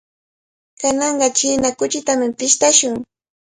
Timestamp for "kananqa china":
0.79-1.69